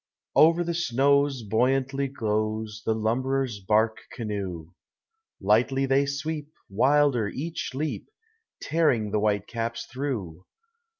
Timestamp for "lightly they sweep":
5.39-6.49